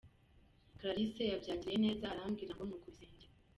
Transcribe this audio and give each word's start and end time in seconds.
Clarisse 0.77 1.23
yabyakiriye 1.31 1.77
neza, 1.85 2.03
arambwira 2.07 2.51
ngo 2.53 2.63
ni 2.65 2.73
ukubisengera. 2.77 3.31